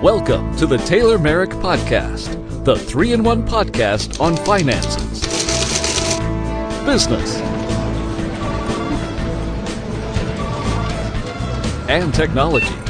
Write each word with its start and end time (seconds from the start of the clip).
Welcome 0.00 0.54
to 0.58 0.66
the 0.66 0.80
Taylor 0.86 1.18
Merrick 1.18 1.50
Podcast, 1.50 2.64
the 2.64 2.76
three 2.76 3.12
in 3.12 3.24
one 3.24 3.44
podcast 3.44 4.20
on 4.20 4.36
finances, 4.36 5.22
business, 6.86 7.38
and 11.88 12.14
technology. 12.14 12.81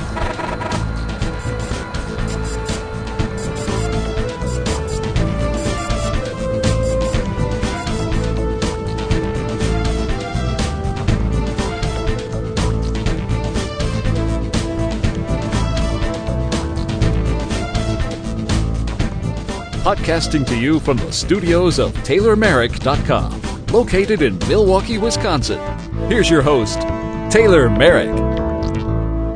Podcasting 19.92 20.46
to 20.46 20.58
you 20.58 20.80
from 20.80 20.96
the 20.96 21.12
studios 21.12 21.78
of 21.78 21.92
TaylorMerrick.com, 21.92 23.66
located 23.66 24.22
in 24.22 24.38
Milwaukee, 24.48 24.96
Wisconsin. 24.96 25.60
Here's 26.08 26.30
your 26.30 26.40
host, 26.40 26.80
Taylor 27.30 27.68
Merrick. 27.68 28.08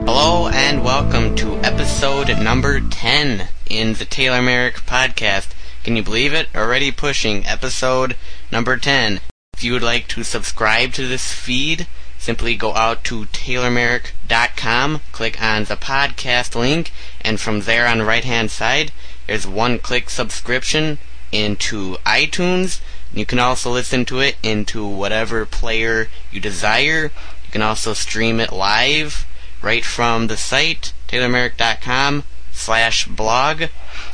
Hello 0.06 0.48
and 0.48 0.82
welcome 0.82 1.36
to 1.36 1.56
episode 1.56 2.28
number 2.42 2.80
10 2.80 3.48
in 3.68 3.92
the 3.92 4.06
Taylor 4.06 4.40
Merrick 4.40 4.76
podcast. 4.76 5.48
Can 5.84 5.94
you 5.94 6.02
believe 6.02 6.32
it? 6.32 6.48
Already 6.54 6.90
pushing 6.90 7.44
episode 7.44 8.16
number 8.50 8.78
10. 8.78 9.20
If 9.52 9.62
you 9.62 9.74
would 9.74 9.82
like 9.82 10.08
to 10.08 10.24
subscribe 10.24 10.94
to 10.94 11.06
this 11.06 11.34
feed, 11.34 11.86
simply 12.18 12.56
go 12.56 12.72
out 12.72 13.04
to 13.04 13.26
TaylorMerrick.com, 13.26 15.02
click 15.12 15.42
on 15.42 15.64
the 15.64 15.76
podcast 15.76 16.54
link, 16.54 16.92
and 17.20 17.38
from 17.38 17.60
there 17.60 17.86
on 17.86 17.98
the 17.98 18.06
right 18.06 18.24
hand 18.24 18.50
side, 18.50 18.90
there's 19.26 19.46
one 19.46 19.78
click 19.78 20.10
subscription 20.10 20.98
into 21.32 21.96
iTunes. 22.06 22.80
You 23.12 23.26
can 23.26 23.38
also 23.38 23.70
listen 23.70 24.04
to 24.06 24.20
it 24.20 24.36
into 24.42 24.86
whatever 24.86 25.44
player 25.46 26.08
you 26.30 26.40
desire. 26.40 27.10
You 27.44 27.50
can 27.50 27.62
also 27.62 27.92
stream 27.92 28.40
it 28.40 28.52
live 28.52 29.26
right 29.62 29.84
from 29.84 30.26
the 30.26 30.36
site, 30.36 30.92
taylormerrick.com 31.08 32.24
slash 32.52 33.06
blog. 33.06 33.64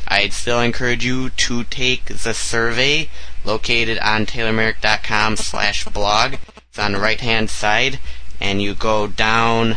I'd 0.08 0.32
still 0.32 0.60
encourage 0.60 1.04
you 1.04 1.30
to 1.30 1.64
take 1.64 2.06
the 2.06 2.34
survey 2.34 3.08
located 3.44 3.98
on 3.98 4.26
taylormerrick.com 4.26 5.36
slash 5.36 5.84
blog. 5.86 6.34
It's 6.68 6.78
on 6.78 6.92
the 6.92 7.00
right 7.00 7.20
hand 7.20 7.50
side 7.50 7.98
and 8.40 8.62
you 8.62 8.74
go 8.74 9.06
down 9.06 9.76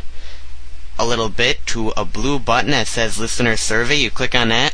a 0.98 1.06
little 1.06 1.30
bit 1.30 1.66
to 1.68 1.90
a 1.98 2.06
blue 2.06 2.40
button 2.40 2.72
that 2.72 2.88
says 2.88 3.20
listener 3.20 3.58
survey. 3.58 3.96
You 3.96 4.10
click 4.10 4.34
on 4.34 4.50
that 4.50 4.74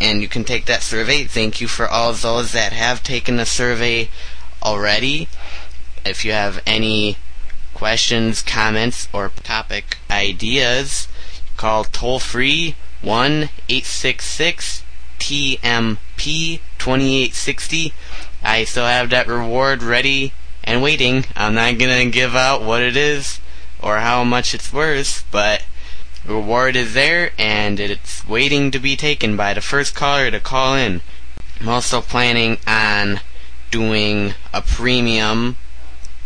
and 0.00 0.20
you 0.20 0.28
can 0.28 0.44
take 0.44 0.66
that 0.66 0.82
survey. 0.82 1.24
Thank 1.24 1.60
you 1.60 1.68
for 1.68 1.88
all 1.88 2.12
those 2.12 2.52
that 2.52 2.72
have 2.72 3.02
taken 3.02 3.36
the 3.36 3.46
survey 3.46 4.08
already. 4.62 5.28
If 6.04 6.24
you 6.24 6.32
have 6.32 6.62
any 6.66 7.16
questions, 7.74 8.42
comments, 8.42 9.08
or 9.12 9.30
topic 9.42 9.98
ideas, 10.10 11.08
call 11.56 11.84
toll 11.84 12.18
free 12.18 12.74
1 13.02 13.50
866 13.68 14.82
TMP 15.18 16.60
2860. 16.78 17.92
I 18.42 18.64
still 18.64 18.86
have 18.86 19.10
that 19.10 19.26
reward 19.26 19.82
ready 19.82 20.32
and 20.64 20.82
waiting. 20.82 21.26
I'm 21.34 21.54
not 21.54 21.78
gonna 21.78 22.06
give 22.06 22.34
out 22.36 22.62
what 22.62 22.82
it 22.82 22.96
is 22.96 23.40
or 23.80 23.98
how 23.98 24.24
much 24.24 24.54
it's 24.54 24.72
worth, 24.72 25.24
but 25.30 25.62
reward 26.26 26.76
is 26.76 26.94
there 26.94 27.32
and 27.38 27.78
it's 27.78 28.26
waiting 28.26 28.70
to 28.70 28.78
be 28.78 28.96
taken 28.96 29.36
by 29.36 29.52
the 29.54 29.60
first 29.60 29.94
caller 29.94 30.30
to 30.30 30.40
call 30.40 30.74
in. 30.74 31.00
I'm 31.60 31.68
also 31.68 32.00
planning 32.00 32.58
on 32.66 33.20
doing 33.70 34.34
a 34.52 34.62
premium 34.62 35.56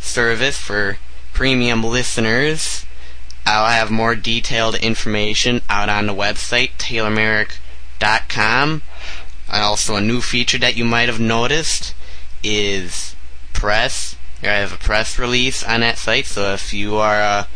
service 0.00 0.58
for 0.58 0.98
premium 1.32 1.84
listeners. 1.84 2.84
I'll 3.46 3.70
have 3.70 3.90
more 3.90 4.14
detailed 4.14 4.74
information 4.76 5.62
out 5.68 5.88
on 5.88 6.06
the 6.06 6.14
website, 6.14 6.70
taylormerrick.com. 6.78 8.82
Also, 9.52 9.96
a 9.96 10.00
new 10.00 10.20
feature 10.20 10.58
that 10.58 10.76
you 10.76 10.84
might 10.84 11.08
have 11.08 11.20
noticed 11.20 11.94
is 12.42 13.14
press. 13.52 14.16
I 14.42 14.46
have 14.46 14.72
a 14.72 14.78
press 14.78 15.18
release 15.18 15.64
on 15.64 15.80
that 15.80 15.98
site, 15.98 16.26
so 16.26 16.54
if 16.54 16.72
you 16.72 16.96
are 16.96 17.20
a 17.20 17.48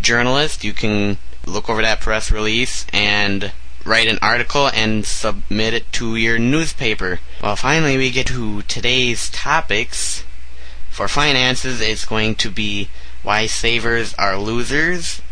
journalist, 0.00 0.64
you 0.64 0.72
can 0.72 1.18
look 1.46 1.68
over 1.68 1.82
that 1.82 2.00
press 2.00 2.30
release 2.30 2.86
and 2.92 3.52
write 3.84 4.08
an 4.08 4.18
article 4.20 4.68
and 4.68 5.04
submit 5.06 5.74
it 5.74 5.92
to 5.92 6.16
your 6.16 6.38
newspaper. 6.38 7.20
Well, 7.42 7.56
finally, 7.56 7.96
we 7.96 8.10
get 8.10 8.26
to 8.28 8.62
today's 8.62 9.30
topics. 9.30 10.24
For 10.90 11.08
finances, 11.08 11.80
it's 11.80 12.04
going 12.04 12.34
to 12.36 12.50
be 12.50 12.90
why 13.22 13.46
savers 13.46 14.14
are 14.14 14.38
losers. 14.38 15.22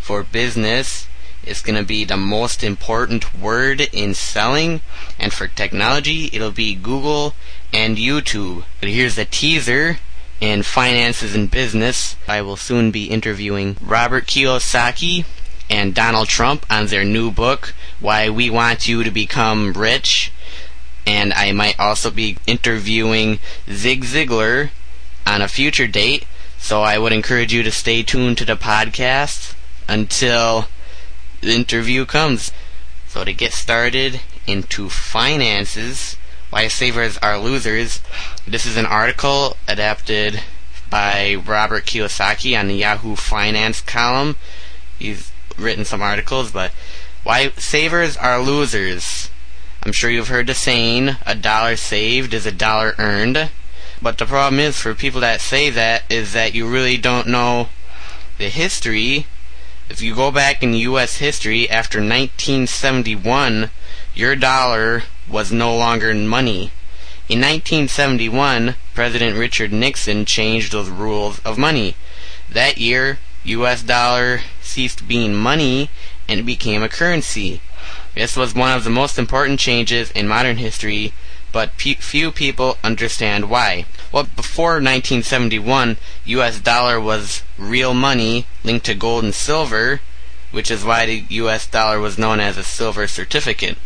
For 0.00 0.22
business, 0.22 1.08
it's 1.42 1.62
going 1.62 1.76
to 1.76 1.84
be 1.84 2.04
the 2.04 2.16
most 2.16 2.62
important 2.62 3.34
word 3.34 3.80
in 3.92 4.14
selling. 4.14 4.82
And 5.18 5.32
for 5.32 5.48
technology, 5.48 6.30
it'll 6.32 6.52
be 6.52 6.74
Google 6.74 7.34
and 7.72 7.96
YouTube. 7.96 8.64
But 8.80 8.90
here's 8.90 9.18
a 9.18 9.24
teaser. 9.24 9.98
In 10.38 10.62
finances 10.62 11.34
and 11.34 11.50
business, 11.50 12.14
I 12.28 12.42
will 12.42 12.58
soon 12.58 12.90
be 12.90 13.06
interviewing 13.06 13.78
Robert 13.80 14.26
Kiyosaki 14.26 15.24
and 15.68 15.94
Donald 15.94 16.28
Trump 16.28 16.64
on 16.70 16.86
their 16.86 17.04
new 17.04 17.30
book, 17.30 17.74
Why 18.00 18.30
We 18.30 18.50
Want 18.50 18.88
You 18.88 19.02
to 19.02 19.10
Become 19.10 19.72
Rich. 19.72 20.32
And 21.06 21.32
I 21.32 21.52
might 21.52 21.78
also 21.78 22.10
be 22.10 22.36
interviewing 22.46 23.38
Zig 23.70 24.04
Ziglar 24.04 24.70
on 25.26 25.42
a 25.42 25.48
future 25.48 25.86
date. 25.86 26.24
So 26.58 26.82
I 26.82 26.98
would 26.98 27.12
encourage 27.12 27.52
you 27.52 27.62
to 27.62 27.70
stay 27.70 28.02
tuned 28.02 28.38
to 28.38 28.44
the 28.44 28.56
podcast 28.56 29.54
until 29.88 30.68
the 31.40 31.54
interview 31.54 32.04
comes. 32.06 32.52
So 33.08 33.24
to 33.24 33.32
get 33.32 33.52
started 33.52 34.20
into 34.46 34.88
finances, 34.88 36.16
why 36.50 36.68
savers 36.68 37.18
are 37.18 37.38
losers, 37.38 38.00
this 38.46 38.66
is 38.66 38.76
an 38.76 38.86
article 38.86 39.56
adapted 39.68 40.42
by 40.90 41.34
Robert 41.34 41.84
Kiyosaki 41.84 42.58
on 42.58 42.68
the 42.68 42.74
Yahoo 42.74 43.16
Finance 43.16 43.80
column. 43.80 44.36
He's 44.98 45.32
written 45.58 45.84
some 45.84 46.02
articles, 46.02 46.50
but 46.52 46.72
why 47.22 47.50
savers 47.56 48.16
are 48.16 48.40
losers. 48.40 49.30
I'm 49.82 49.92
sure 49.92 50.10
you've 50.10 50.28
heard 50.28 50.46
the 50.46 50.54
saying, 50.54 51.16
a 51.24 51.34
dollar 51.34 51.76
saved 51.76 52.34
is 52.34 52.46
a 52.46 52.52
dollar 52.52 52.94
earned. 52.98 53.50
But 54.02 54.18
the 54.18 54.26
problem 54.26 54.60
is 54.60 54.78
for 54.78 54.94
people 54.94 55.20
that 55.20 55.40
say 55.40 55.70
that 55.70 56.02
is 56.10 56.32
that 56.32 56.54
you 56.54 56.68
really 56.68 56.96
don't 56.96 57.28
know 57.28 57.68
the 58.38 58.48
history. 58.48 59.26
If 59.88 60.02
you 60.02 60.14
go 60.14 60.30
back 60.30 60.62
in 60.62 60.74
US 60.74 61.16
history 61.16 61.70
after 61.70 61.98
1971, 61.98 63.70
your 64.14 64.36
dollar 64.36 65.04
was 65.28 65.52
no 65.52 65.76
longer 65.76 66.14
money. 66.14 66.72
In 67.28 67.40
1971, 67.40 68.76
President 68.94 69.36
Richard 69.36 69.72
Nixon 69.72 70.24
changed 70.24 70.72
those 70.72 70.88
rules 70.88 71.40
of 71.40 71.58
money. 71.58 71.96
That 72.48 72.78
year, 72.78 73.18
US 73.44 73.82
dollar 73.82 74.42
ceased 74.76 75.08
being 75.08 75.34
money 75.34 75.88
and 76.28 76.44
became 76.44 76.82
a 76.82 76.88
currency. 76.90 77.62
This 78.14 78.36
was 78.36 78.54
one 78.54 78.76
of 78.76 78.84
the 78.84 78.90
most 78.90 79.18
important 79.18 79.58
changes 79.58 80.10
in 80.10 80.28
modern 80.28 80.58
history, 80.58 81.14
but 81.50 81.78
pe- 81.78 81.94
few 81.94 82.30
people 82.30 82.76
understand 82.84 83.48
why. 83.48 83.86
Well, 84.12 84.24
before 84.24 84.74
1971, 84.74 85.96
US 86.26 86.58
dollar 86.60 87.00
was 87.00 87.42
real 87.56 87.94
money 87.94 88.44
linked 88.64 88.84
to 88.84 88.94
gold 88.94 89.24
and 89.24 89.34
silver, 89.34 90.02
which 90.50 90.70
is 90.70 90.84
why 90.84 91.06
the 91.06 91.24
US 91.30 91.66
dollar 91.66 91.98
was 91.98 92.18
known 92.18 92.38
as 92.38 92.58
a 92.58 92.62
silver 92.62 93.06
certificate. 93.08 93.78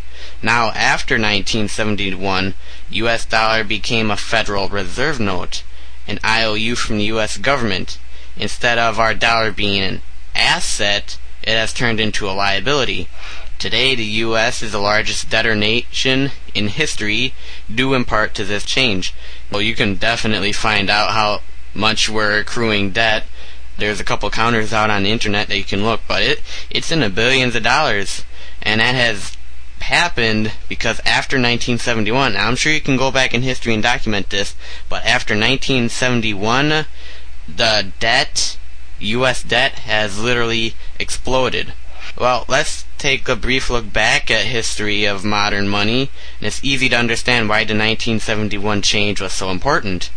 Now, 0.43 0.71
after 0.71 1.15
1971, 1.15 2.53
U.S. 2.89 3.25
dollar 3.25 3.63
became 3.63 4.11
a 4.11 4.17
Federal 4.17 4.67
Reserve 4.67 5.21
note, 5.21 5.63
an 6.05 6.19
IOU 6.25 6.75
from 6.75 6.97
the 6.97 7.05
U.S. 7.15 7.37
government. 7.37 7.97
Instead 8.35 8.77
of 8.77 8.99
our 8.99 9.13
dollar 9.13 9.51
being 9.51 10.01
asset, 10.35 11.17
it 11.43 11.49
has 11.49 11.73
turned 11.73 11.99
into 11.99 12.29
a 12.29 12.31
liability. 12.31 13.07
Today, 13.57 13.93
the 13.95 14.05
U.S. 14.05 14.61
is 14.63 14.71
the 14.71 14.79
largest 14.79 15.29
debtor 15.29 15.55
nation 15.55 16.31
in 16.53 16.69
history, 16.69 17.33
due 17.73 17.93
in 17.93 18.05
part 18.05 18.33
to 18.35 18.43
this 18.43 18.65
change. 18.65 19.13
Well, 19.51 19.61
you 19.61 19.75
can 19.75 19.95
definitely 19.95 20.51
find 20.51 20.89
out 20.89 21.11
how 21.11 21.41
much 21.73 22.09
we're 22.09 22.39
accruing 22.39 22.91
debt. 22.91 23.25
There's 23.77 23.99
a 23.99 24.03
couple 24.03 24.29
counters 24.29 24.73
out 24.73 24.89
on 24.89 25.03
the 25.03 25.11
internet 25.11 25.47
that 25.47 25.57
you 25.57 25.63
can 25.63 25.83
look, 25.83 26.01
but 26.07 26.21
it 26.21 26.41
it's 26.69 26.91
in 26.91 26.99
the 26.99 27.09
billions 27.09 27.55
of 27.55 27.63
dollars, 27.63 28.25
and 28.61 28.79
that 28.79 28.95
has 28.95 29.35
happened 29.81 30.53
because 30.69 30.99
after 30.99 31.35
1971, 31.35 32.35
I'm 32.37 32.55
sure 32.55 32.71
you 32.71 32.81
can 32.81 32.97
go 32.97 33.11
back 33.11 33.33
in 33.33 33.41
history 33.41 33.73
and 33.73 33.83
document 33.83 34.29
this, 34.29 34.55
but 34.87 35.03
after 35.05 35.33
1971, 35.33 36.85
the 37.47 37.91
debt, 37.99 38.57
U.S. 39.01 39.43
debt, 39.43 39.79
has 39.79 40.19
literally 40.19 40.75
exploded. 40.99 41.73
Well, 42.17 42.45
let's 42.47 42.85
take 42.97 43.27
a 43.27 43.35
brief 43.35 43.69
look 43.69 43.91
back 43.91 44.29
at 44.29 44.45
history 44.45 45.05
of 45.05 45.23
modern 45.25 45.67
money, 45.67 46.09
and 46.39 46.47
it's 46.47 46.63
easy 46.63 46.89
to 46.89 46.97
understand 46.97 47.49
why 47.49 47.59
the 47.59 47.73
1971 47.73 48.81
change 48.81 49.21
was 49.21 49.33
so 49.33 49.49
important. 49.49 50.09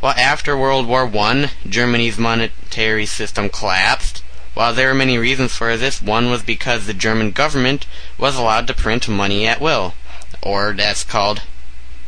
Well, 0.00 0.14
after 0.16 0.56
World 0.56 0.86
War 0.86 1.10
I, 1.16 1.50
Germany's 1.68 2.18
monetary 2.18 3.06
system 3.06 3.48
collapsed. 3.48 4.22
While 4.54 4.74
there 4.74 4.88
were 4.88 4.94
many 4.94 5.18
reasons 5.18 5.54
for 5.54 5.76
this, 5.76 6.02
one 6.02 6.30
was 6.30 6.42
because 6.42 6.86
the 6.86 6.94
German 6.94 7.30
government 7.30 7.86
was 8.16 8.36
allowed 8.36 8.66
to 8.66 8.74
print 8.74 9.08
money 9.08 9.46
at 9.46 9.60
will, 9.60 9.94
or 10.42 10.72
that's 10.72 11.04
called 11.04 11.42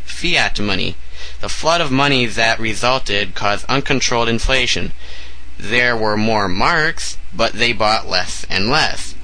fiat 0.05 0.61
money. 0.61 0.97
The 1.41 1.49
flood 1.49 1.81
of 1.81 1.91
money 1.91 2.27
that 2.27 2.59
resulted 2.59 3.35
caused 3.35 3.65
uncontrolled 3.67 4.29
inflation. 4.29 4.93
There 5.62 5.95
were 5.95 6.17
more 6.17 6.49
marks, 6.49 7.19
but 7.35 7.53
they 7.53 7.75
bought 7.75 8.09
less 8.09 8.47
and 8.49 8.71
less. 8.71 9.15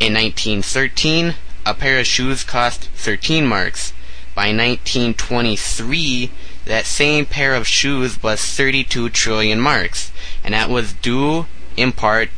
In 0.00 0.14
1913, 0.14 1.34
a 1.66 1.74
pair 1.74 2.00
of 2.00 2.06
shoes 2.06 2.44
cost 2.44 2.88
13 2.94 3.46
marks. 3.46 3.92
By 4.34 4.54
1923, 4.54 6.30
that 6.64 6.86
same 6.86 7.26
pair 7.26 7.54
of 7.54 7.68
shoes 7.68 8.22
was 8.22 8.40
32 8.40 9.10
trillion 9.10 9.60
marks, 9.60 10.12
and 10.42 10.54
that 10.54 10.70
was 10.70 10.94
due 10.94 11.44
in 11.76 11.92
part 11.92 12.30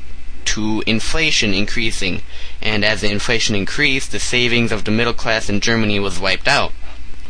to 0.46 0.82
inflation 0.84 1.54
increasing. 1.54 2.22
And 2.60 2.84
as 2.84 3.02
the 3.02 3.10
inflation 3.12 3.54
increased, 3.54 4.10
the 4.10 4.18
savings 4.18 4.72
of 4.72 4.82
the 4.82 4.90
middle 4.90 5.14
class 5.14 5.48
in 5.48 5.60
Germany 5.60 6.00
was 6.00 6.18
wiped 6.18 6.48
out. 6.48 6.72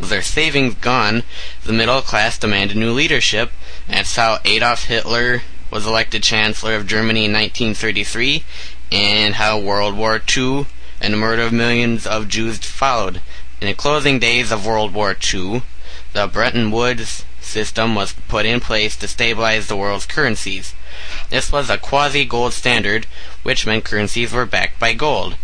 With 0.01 0.09
their 0.09 0.23
savings 0.23 0.77
gone, 0.77 1.23
the 1.65 1.75
middle 1.75 2.01
class 2.01 2.39
demanded 2.39 2.79
new 2.79 2.93
leadership. 2.93 3.53
That's 3.87 4.17
how 4.17 4.39
Adolf 4.47 4.85
Hitler 4.85 5.43
was 5.71 5.87
elected 5.87 6.23
Chancellor 6.23 6.75
of 6.75 6.87
Germany 6.87 7.25
in 7.25 7.33
1933, 7.33 8.45
and 8.91 9.35
how 9.35 9.59
World 9.59 9.97
War 9.97 10.21
II 10.37 10.67
and 11.01 11.15
the 11.15 11.19
murder 11.19 11.43
of 11.43 11.53
millions 11.53 12.07
of 12.07 12.29
Jews 12.29 12.59
followed. 12.59 13.21
In 13.61 13.67
the 13.67 13.75
closing 13.75 14.19
days 14.19 14.51
of 14.51 14.67
World 14.67 14.95
War 14.95 15.17
II, 15.35 15.63
the 16.13 16.27
Bretton 16.27 16.71
Woods 16.71 17.25
system 17.41 17.95
was 17.95 18.13
put 18.13 18.47
in 18.47 18.61
place 18.61 18.97
to 18.97 19.09
stabilize 19.09 19.67
the 19.67 19.77
world's 19.77 20.07
currencies. 20.07 20.75
This 21.31 21.51
was 21.51 21.71
a 21.71 21.79
quasi-gold 21.79 22.53
standard, 22.53 23.07
which 23.43 23.67
meant 23.67 23.85
currencies 23.85 24.33
were 24.33 24.47
backed 24.47 24.79
by 24.79 24.95
gold. 24.95 25.37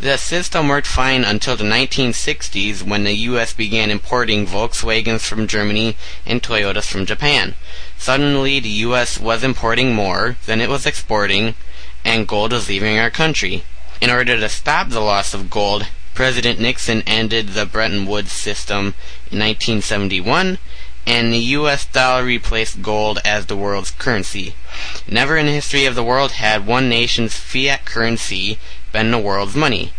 The 0.00 0.16
system 0.16 0.68
worked 0.68 0.86
fine 0.86 1.24
until 1.24 1.56
the 1.56 1.64
1960s 1.64 2.82
when 2.82 3.04
the 3.04 3.12
US 3.28 3.52
began 3.52 3.90
importing 3.90 4.46
Volkswagens 4.46 5.20
from 5.20 5.46
Germany 5.46 5.94
and 6.24 6.42
Toyotas 6.42 6.86
from 6.86 7.04
Japan. 7.04 7.54
Suddenly, 7.98 8.60
the 8.60 8.80
US 8.88 9.20
was 9.20 9.44
importing 9.44 9.94
more 9.94 10.36
than 10.46 10.62
it 10.62 10.70
was 10.70 10.86
exporting, 10.86 11.54
and 12.02 12.26
gold 12.26 12.52
was 12.52 12.66
leaving 12.66 12.98
our 12.98 13.10
country. 13.10 13.62
In 14.00 14.08
order 14.08 14.40
to 14.40 14.48
stop 14.48 14.88
the 14.88 15.00
loss 15.00 15.34
of 15.34 15.50
gold, 15.50 15.86
President 16.14 16.58
Nixon 16.58 17.02
ended 17.06 17.48
the 17.48 17.66
Bretton 17.66 18.06
Woods 18.06 18.32
system 18.32 18.94
in 19.30 19.38
1971, 19.38 20.56
and 21.06 21.32
the 21.32 21.38
US 21.58 21.84
dollar 21.84 22.24
replaced 22.24 22.80
gold 22.80 23.20
as 23.22 23.46
the 23.46 23.56
world's 23.56 23.90
currency. 23.90 24.54
Never 25.06 25.36
in 25.36 25.44
the 25.44 25.52
history 25.52 25.84
of 25.84 25.94
the 25.94 26.04
world 26.04 26.32
had 26.32 26.66
one 26.66 26.88
nation's 26.88 27.34
fiat 27.36 27.84
currency 27.84 28.58
been 28.92 29.10
the 29.10 29.18
world's 29.18 29.56
money. 29.56 29.92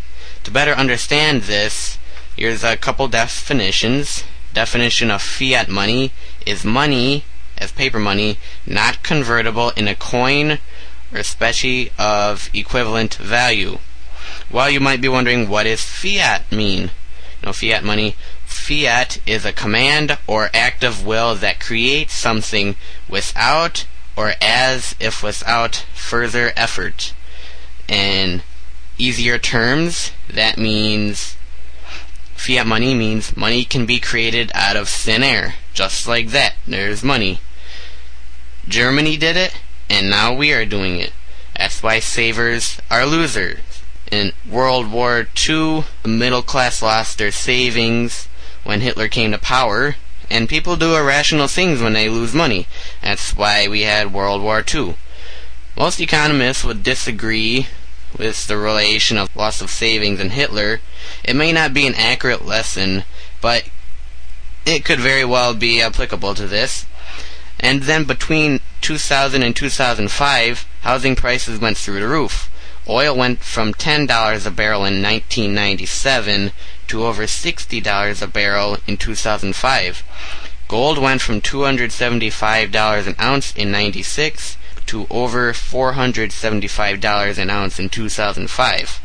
To 0.44 0.52
better 0.52 0.74
understand 0.74 1.44
this, 1.44 1.98
here's 2.36 2.64
a 2.64 2.78
couple 2.78 3.08
definitions. 3.08 4.24
Definition 4.54 5.12
of 5.12 5.22
fiat 5.22 5.70
money 5.70 6.12
is 6.46 6.66
money, 6.66 7.24
as 7.58 7.72
paper 7.72 8.00
money, 8.00 8.38
not 8.66 9.04
convertible 9.04 9.70
in 9.78 9.88
a 9.88 9.96
coin 9.96 10.60
or 11.14 11.24
specie 11.24 11.92
of 11.98 12.50
equivalent 12.54 13.16
value. 13.16 13.80
Well, 14.50 14.70
you 14.70 14.80
might 14.80 15.02
be 15.02 15.10
wondering 15.10 15.48
what 15.48 15.64
does 15.64 15.84
fiat 15.84 16.52
mean? 16.52 16.82
You 17.42 17.48
know, 17.48 17.54
fiat 17.54 17.84
money. 17.84 18.16
Fiat 18.46 19.20
is 19.26 19.46
a 19.46 19.54
command 19.54 20.18
or 20.28 20.50
act 20.54 20.84
of 20.84 21.06
will 21.06 21.36
that 21.36 21.60
creates 21.60 22.14
something 22.14 22.76
without 23.08 23.86
or 24.16 24.34
as 24.42 24.96
if 25.00 25.24
without 25.24 25.86
further 25.94 26.52
effort. 26.56 27.14
In 27.88 28.42
easier 29.02 29.40
terms, 29.40 30.12
that 30.30 30.58
means 30.58 31.36
fiat 32.36 32.68
money 32.68 32.94
means 32.94 33.36
money 33.36 33.66
can 33.66 33.86
be 33.86 34.00
created 34.00 34.52
out 34.54 34.76
of 34.76 34.88
thin 34.88 35.24
air. 35.24 35.56
Just 35.74 36.08
like 36.08 36.30
that, 36.30 36.54
there's 36.68 37.04
money. 37.04 37.40
Germany 38.68 39.18
did 39.18 39.38
it, 39.38 39.60
and 39.90 40.10
now 40.10 40.34
we 40.34 40.54
are 40.54 40.66
doing 40.66 41.00
it. 41.00 41.14
That's 41.58 41.82
why 41.82 42.00
savers 42.00 42.80
are 42.90 43.06
losers. 43.06 43.60
In 44.12 44.34
World 44.50 44.92
War 44.92 45.28
II, 45.50 45.86
the 46.04 46.10
middle 46.10 46.42
class 46.42 46.82
lost 46.82 47.18
their 47.18 47.32
savings 47.32 48.28
when 48.64 48.82
Hitler 48.82 49.08
came 49.08 49.32
to 49.32 49.38
power, 49.38 49.96
and 50.30 50.50
people 50.50 50.76
do 50.76 50.96
irrational 50.96 51.48
things 51.48 51.82
when 51.82 51.94
they 51.94 52.10
lose 52.10 52.34
money. 52.34 52.68
That's 53.02 53.36
why 53.36 53.68
we 53.68 53.82
had 53.82 54.14
World 54.14 54.42
War 54.42 54.64
II. 54.74 54.96
Most 55.78 56.00
economists 56.00 56.64
would 56.64 56.84
disagree 56.84 57.68
with 58.18 58.48
the 58.48 58.58
relation 58.58 59.18
of 59.18 59.36
loss 59.36 59.62
of 59.62 59.70
savings 59.70 60.20
and 60.20 60.32
Hitler. 60.32 60.82
It 61.24 61.36
may 61.36 61.52
not 61.52 61.74
be 61.74 61.88
an 61.88 61.96
accurate 61.96 62.46
lesson, 62.46 63.04
but 63.42 63.66
it 64.66 64.86
could 64.86 65.00
very 65.00 65.26
well 65.26 65.54
be 65.54 65.82
applicable 65.82 66.36
to 66.36 66.48
this. 66.48 66.86
And 67.60 67.84
then 67.84 68.04
between 68.04 68.60
2000 68.82 69.44
and 69.44 69.56
2005, 69.56 70.68
housing 70.82 71.16
prices 71.16 71.60
went 71.60 71.78
through 71.78 72.00
the 72.00 72.08
roof. 72.08 72.50
Oil 72.88 73.16
went 73.16 73.40
from 73.40 73.74
$10 73.74 74.46
a 74.46 74.52
barrel 74.52 74.86
in 74.86 75.02
1997 75.02 76.52
to 76.88 77.06
over 77.06 77.24
$60 77.24 78.22
a 78.22 78.28
barrel 78.28 78.78
in 78.88 78.98
2005. 78.98 80.04
Gold 80.68 80.98
went 80.98 81.22
from 81.22 81.42
$275 81.42 83.08
an 83.08 83.16
ounce 83.20 83.54
in 83.56 83.72
96 83.72 84.58
to 84.92 85.08
over 85.10 85.54
$475 85.54 87.38
an 87.38 87.50
ounce 87.50 87.80
in 87.80 87.88
2005. 87.88 89.02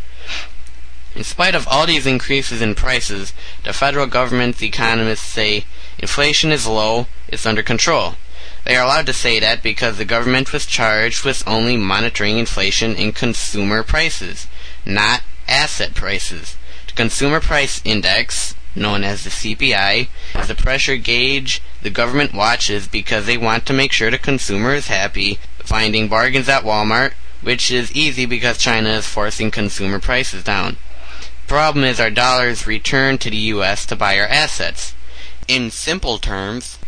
In 1.14 1.22
spite 1.22 1.54
of 1.54 1.68
all 1.68 1.86
these 1.86 2.08
increases 2.08 2.60
in 2.60 2.74
prices, 2.74 3.32
the 3.62 3.72
federal 3.72 4.08
government's 4.08 4.60
economists 4.60 5.22
say 5.22 5.64
inflation 5.96 6.50
is 6.50 6.66
low, 6.66 7.06
it's 7.28 7.46
under 7.46 7.62
control. 7.62 8.16
They 8.64 8.74
are 8.74 8.84
allowed 8.84 9.06
to 9.06 9.12
say 9.12 9.38
that 9.38 9.62
because 9.62 9.96
the 9.96 10.04
government 10.04 10.52
was 10.52 10.66
charged 10.66 11.24
with 11.24 11.46
only 11.46 11.76
monitoring 11.76 12.36
inflation 12.36 12.96
in 12.96 13.12
consumer 13.12 13.84
prices, 13.84 14.48
not 14.84 15.22
asset 15.46 15.94
prices. 15.94 16.56
The 16.88 16.94
Consumer 16.94 17.38
Price 17.38 17.80
Index, 17.84 18.56
known 18.74 19.04
as 19.04 19.22
the 19.22 19.30
CPI, 19.30 20.08
is 20.34 20.48
the 20.48 20.56
pressure 20.56 20.96
gauge 20.96 21.62
the 21.80 21.90
government 21.90 22.34
watches 22.34 22.88
because 22.88 23.26
they 23.26 23.38
want 23.38 23.64
to 23.66 23.72
make 23.72 23.92
sure 23.92 24.10
the 24.10 24.18
consumer 24.18 24.74
is 24.74 24.88
happy 24.88 25.38
finding 25.66 26.08
bargains 26.08 26.48
at 26.48 26.62
Walmart, 26.62 27.12
which 27.42 27.70
is 27.70 27.94
easy 27.94 28.24
because 28.24 28.56
China 28.56 28.88
is 28.90 29.06
forcing 29.06 29.50
consumer 29.50 29.98
prices 29.98 30.42
down. 30.42 30.76
Problem 31.46 31.84
is 31.84 32.00
our 32.00 32.10
dollars 32.10 32.66
return 32.66 33.18
to 33.18 33.30
the 33.30 33.36
US 33.54 33.84
to 33.86 33.96
buy 33.96 34.18
our 34.18 34.26
assets. 34.26 34.94
In 35.46 35.70
simple 35.70 36.18
terms, 36.18 36.78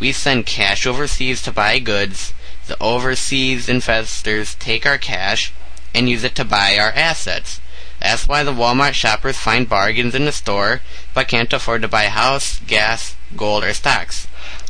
we 0.00 0.12
send 0.12 0.46
cash 0.46 0.86
overseas 0.86 1.42
to 1.42 1.52
buy 1.52 1.78
goods. 1.78 2.32
The 2.66 2.76
overseas 2.80 3.68
investors 3.68 4.56
take 4.56 4.86
our 4.86 4.98
cash 4.98 5.52
and 5.94 6.08
use 6.08 6.24
it 6.24 6.34
to 6.36 6.44
buy 6.44 6.78
our 6.78 6.92
assets. 6.92 7.60
That's 8.00 8.28
why 8.28 8.44
the 8.44 8.52
Walmart 8.52 8.92
shoppers 8.92 9.38
find 9.38 9.68
bargains 9.68 10.14
in 10.14 10.24
the 10.24 10.32
store 10.32 10.80
but 11.14 11.28
can't 11.28 11.52
afford 11.52 11.82
to 11.82 11.88
buy 11.88 12.06
house, 12.06 12.60
gas, 12.66 13.16
gold, 13.36 13.64
or 13.64 13.74
stocks. 13.74 14.26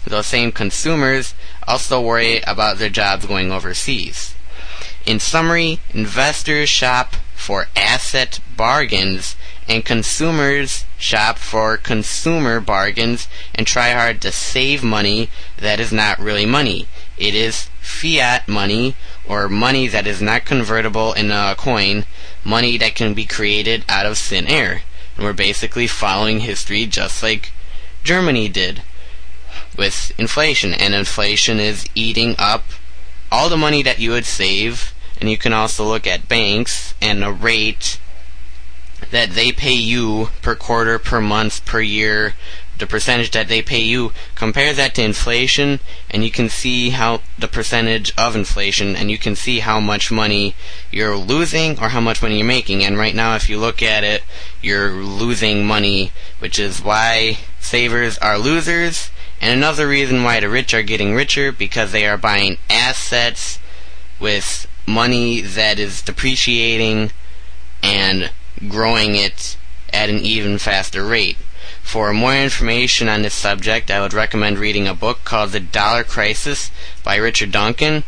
Those 0.09 0.27
same 0.27 0.53
consumers 0.53 1.35
also 1.67 2.01
worry 2.01 2.41
about 2.41 2.79
their 2.79 2.89
jobs 2.89 3.27
going 3.27 3.53
overseas. 3.53 4.35
In 5.05 5.21
summary, 5.21 5.81
investors 5.93 6.69
shop 6.71 7.17
for 7.35 7.69
asset 7.77 8.41
bargains 8.57 9.37
and 9.69 9.85
consumers 9.85 10.87
shop 10.97 11.39
for 11.39 11.77
consumer 11.77 12.59
bargains 12.59 13.29
and 13.55 13.67
try 13.67 13.91
hard 13.91 14.23
to 14.23 14.33
save 14.33 14.83
money 14.83 15.29
that 15.59 15.79
is 15.79 15.93
not 15.93 16.19
really 16.19 16.47
money. 16.47 16.89
It 17.19 17.35
is 17.35 17.69
fiat 17.81 18.49
money 18.49 18.97
or 19.27 19.49
money 19.49 19.89
that 19.89 20.07
is 20.07 20.23
not 20.23 20.47
convertible 20.47 21.13
in 21.13 21.31
a 21.31 21.55
coin, 21.57 22.07
money 22.45 22.79
that 22.79 22.95
can 22.95 23.13
be 23.13 23.27
created 23.27 23.85
out 23.89 24.07
of 24.07 24.17
thin 24.17 24.47
air. 24.47 24.83
And 25.17 25.25
we're 25.25 25.33
basically 25.35 25.87
following 25.87 26.41
history 26.41 26.87
just 26.87 27.23
like 27.23 27.53
Germany 28.05 28.49
did 28.49 28.83
with 29.79 30.13
inflation. 30.19 30.75
And 30.75 30.95
inflation 30.95 31.59
is 31.59 31.87
eating 31.95 32.35
up 32.39 32.65
all 33.33 33.49
the 33.49 33.57
money 33.57 33.83
that 33.83 33.99
you 33.99 34.11
would 34.11 34.27
save. 34.27 34.93
And 35.21 35.31
you 35.31 35.39
can 35.39 35.55
also 35.55 35.85
look 35.85 36.07
at 36.07 36.29
banks 36.29 36.95
and 37.01 37.23
the 37.23 37.33
rate 37.33 37.99
that 39.11 39.31
they 39.31 39.53
pay 39.53 39.73
you 39.73 40.29
per 40.43 40.55
quarter, 40.55 40.99
per 40.99 41.21
month, 41.21 41.65
per 41.65 41.81
year, 41.81 42.35
the 42.79 42.87
percentage 42.87 43.33
that 43.33 43.49
they 43.49 43.61
pay 43.61 43.81
you, 43.81 44.13
compare 44.35 44.73
that 44.73 44.95
to 44.95 45.03
inflation, 45.03 45.81
and 46.11 46.25
you 46.25 46.31
can 46.31 46.49
see 46.49 46.91
how 46.91 47.21
the 47.39 47.49
percentage 47.49 48.13
of 48.17 48.37
inflation, 48.37 48.95
and 48.95 49.11
you 49.11 49.19
can 49.19 49.35
see 49.35 49.61
how 49.61 49.81
much 49.81 50.11
money 50.11 50.55
you're 50.91 51.17
losing 51.17 51.79
or 51.81 51.89
how 51.89 52.01
much 52.01 52.23
money 52.23 52.39
you're 52.39 52.47
making. 52.47 52.85
And 52.85 52.97
right 52.97 53.15
now, 53.15 53.35
if 53.35 53.49
you 53.49 53.59
look 53.59 53.83
at 53.83 54.05
it, 54.05 54.23
you're 54.63 54.91
losing 54.91 55.67
money, 55.67 56.13
which 56.39 56.59
is 56.59 56.83
why 56.83 57.39
savers 57.61 58.17
are 58.19 58.39
losers. 58.39 59.11
And 59.41 59.53
another 59.53 59.87
reason 59.87 60.25
why 60.25 60.41
the 60.41 60.49
rich 60.49 60.75
are 60.75 60.83
getting 60.83 61.15
richer 61.15 61.53
because 61.53 61.93
they 61.93 62.07
are 62.07 62.17
buying 62.17 62.59
assets 62.69 63.59
with 64.19 64.67
money 64.87 65.41
that 65.41 65.79
is 65.79 66.03
depreciating 66.03 67.13
and 67.83 68.31
growing 68.69 69.15
it 69.15 69.57
at 69.93 70.09
an 70.09 70.19
even 70.19 70.59
faster 70.59 71.05
rate. 71.05 71.37
For 71.83 72.13
more 72.13 72.35
information 72.35 73.09
on 73.09 73.23
this 73.23 73.35
subject, 73.35 73.91
I 73.91 74.01
would 74.01 74.13
recommend 74.13 74.59
reading 74.59 74.87
a 74.87 74.95
book 74.95 75.25
called 75.25 75.53
The 75.53 75.61
Dollar 75.61 76.05
Crisis 76.05 76.71
by 77.05 77.17
Richard 77.17 77.53
Duncan. 77.53 78.05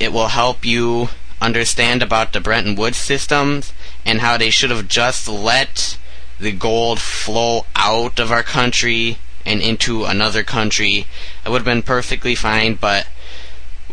It 0.00 0.12
will 0.12 0.28
help 0.28 0.64
you 0.64 1.10
understand 1.40 2.02
about 2.02 2.32
the 2.32 2.40
Bretton 2.40 2.74
Woods 2.74 2.96
systems 2.96 3.72
and 4.04 4.20
how 4.20 4.36
they 4.36 4.50
should 4.50 4.70
have 4.70 4.88
just 4.88 5.28
let 5.28 5.98
the 6.40 6.52
gold 6.52 6.98
flow 7.00 7.66
out 7.76 8.18
of 8.18 8.32
our 8.32 8.42
country 8.42 9.18
and 9.44 9.60
into 9.60 10.04
another 10.04 10.42
country. 10.42 11.06
It 11.44 11.48
would 11.48 11.58
have 11.58 11.64
been 11.64 11.82
perfectly 11.82 12.34
fine, 12.34 12.74
but 12.74 13.06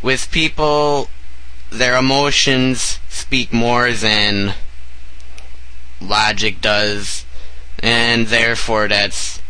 with 0.02 0.32
people, 0.32 1.10
their 1.70 1.98
emotions 1.98 3.00
speak 3.10 3.54
more 3.54 3.92
than 3.92 4.54
logic 6.02 6.62
does, 6.62 7.26
and 7.82 8.28
therefore 8.28 8.88
that's 8.88 9.42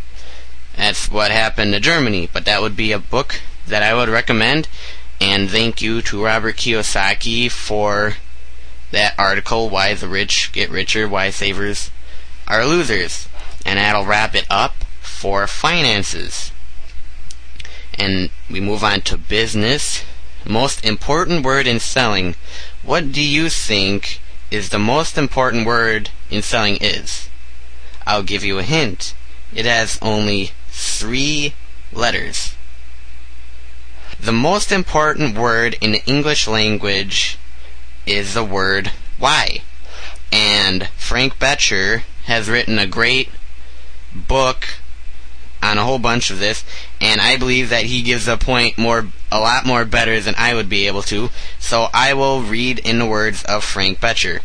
that's 0.76 1.12
what 1.12 1.32
happened 1.32 1.74
to 1.74 1.80
Germany. 1.80 2.30
But 2.32 2.46
that 2.46 2.62
would 2.62 2.76
be 2.76 2.92
a 2.92 3.00
book 3.00 3.42
that 3.68 3.84
I 3.84 3.94
would 3.94 4.10
recommend. 4.10 4.68
And 5.22 5.50
thank 5.50 5.82
you 5.82 6.02
to 6.04 6.24
Robert 6.24 6.56
Kiyosaki 6.56 7.52
for 7.52 8.16
that 8.92 9.14
article, 9.18 9.70
Why 9.70 9.94
the 9.94 10.08
Rich 10.08 10.52
Get 10.54 10.70
Richer, 10.70 11.08
Why 11.08 11.30
Savers 11.30 11.92
Are 12.48 12.66
Losers. 12.66 13.28
And 13.66 13.78
that'll 13.78 14.06
wrap 14.06 14.34
it 14.36 14.46
up 14.50 14.86
for 15.20 15.48
finances. 15.48 16.54
And 17.98 18.30
we 18.50 18.62
move 18.62 18.86
on 18.86 19.02
to 19.02 19.18
business. 19.18 20.06
Most 20.46 20.86
important 20.86 21.44
word 21.44 21.68
in 21.68 21.82
selling. 21.82 22.36
What 22.84 23.12
do 23.12 23.22
you 23.22 23.50
think 23.50 24.22
is 24.50 24.70
the 24.70 24.80
most 24.80 25.18
important 25.18 25.66
word 25.66 26.10
in 26.30 26.42
selling 26.42 26.78
is. 26.78 27.30
I'll 28.08 28.24
give 28.24 28.46
you 28.46 28.60
a 28.60 28.64
hint. 28.64 29.14
It 29.54 29.66
has 29.66 30.00
only 30.02 30.52
three 30.70 31.54
letters. 31.92 32.56
The 34.20 34.32
most 34.32 34.72
important 34.72 35.38
word 35.38 35.78
in 35.82 35.92
the 35.92 36.06
English 36.06 36.48
language 36.48 37.38
is 38.06 38.34
the 38.34 38.44
word 38.44 38.92
why. 39.18 39.64
And 40.32 40.88
Frank 40.98 41.40
Bettger 41.40 42.04
has 42.26 42.50
written 42.50 42.80
a 42.80 42.88
great 42.88 43.30
book 44.14 44.68
on 45.62 45.78
a 45.78 45.84
whole 45.84 46.00
bunch 46.00 46.32
of 46.32 46.40
this, 46.40 46.64
and 47.02 47.20
I 47.20 47.38
believe 47.38 47.70
that 47.70 47.86
he 47.86 48.02
gives 48.02 48.28
a 48.28 48.38
point 48.38 48.78
more, 48.78 49.08
a 49.32 49.40
lot 49.40 49.66
more 49.66 49.86
better 49.86 50.20
than 50.20 50.36
I 50.38 50.54
would 50.54 50.70
be 50.70 50.88
able 50.88 51.04
to. 51.04 51.30
So 51.60 51.90
I 51.94 52.14
will 52.14 52.42
read 52.42 52.80
in 52.80 53.00
the 53.00 53.06
words 53.06 53.44
of 53.44 53.64
Frank 53.64 54.00
Bettger. 54.00 54.42